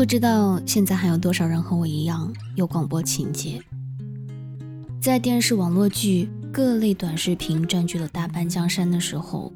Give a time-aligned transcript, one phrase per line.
[0.00, 3.62] 不知道现在还有多少人和我一样有广播情节，
[4.98, 9.52] 在电视、网络剧、各类短视频占据了大半江山的时候，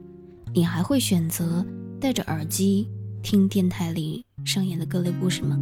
[0.53, 1.65] 你还会选择
[1.99, 2.87] 戴着耳机
[3.23, 5.59] 听电台里上演的各类故事吗？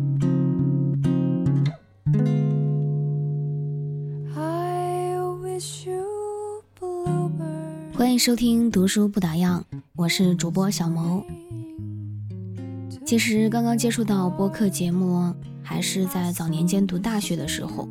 [7.95, 9.63] 欢迎收听读书不打烊，
[9.95, 11.25] 我是主播小萌。
[13.05, 17.89] 其实刚刚接触到播客节目，还是在早年间读大学的时候。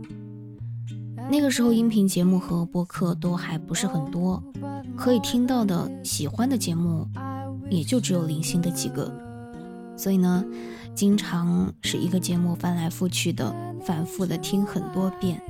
[1.30, 4.42] 那个时候音频节目和播客都还不是很多，
[4.98, 7.08] 可以听到的喜欢的节目
[7.70, 9.10] 也就只有零星的几个，
[9.96, 10.44] 所以呢，
[10.94, 15.42] 经常是一个节目翻来覆去的，反复的听很多遍。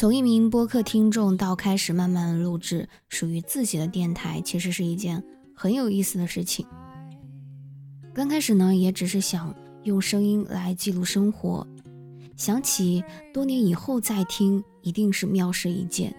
[0.00, 5.22] 从一名播客听众到开始慢慢录制属于自己的电台，其实是一件
[5.54, 6.64] 很有意思的事情。
[8.14, 11.66] 刚开始呢，也只是想用声音来记录生活，
[12.34, 16.16] 想起多年以后再听，一定是妙事一件。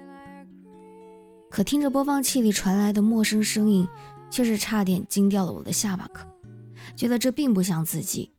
[1.50, 3.88] 可听着播放器里传来的陌生声音，
[4.30, 6.28] 却是差点惊掉了我的下巴壳，
[6.96, 8.32] 觉得这并不像自己。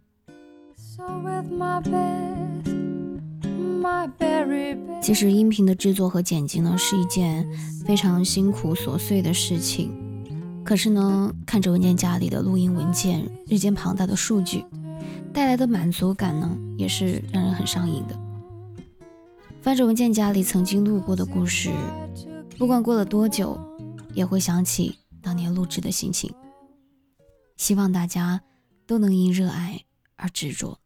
[5.01, 7.47] 其实音频的制作和剪辑呢，是一件
[7.85, 9.91] 非常辛苦琐碎的事情。
[10.65, 14.65] 可是呢，看着文件夹里的录音文件，日渐庞大的数据
[15.33, 18.17] 带来的满足感呢，也是让人很上瘾的。
[19.61, 21.71] 翻着文件夹里曾经录过的故事，
[22.59, 23.59] 不管过了多久，
[24.15, 26.33] 也会想起当年录制的心情。
[27.57, 28.41] 希望大家
[28.87, 29.81] 都能因热爱
[30.17, 30.79] 而执着。